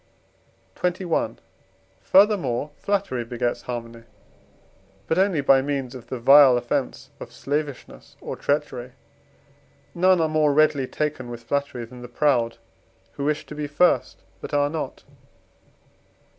[0.75, 1.37] XXI.
[2.01, 4.05] Furthermore, flattery begets harmony;
[5.05, 8.93] but only by means of the vile offence of slavishness or treachery.
[9.93, 12.57] None are more readily taken with flattery than the proud,
[13.11, 15.03] who wish to be first, but are not.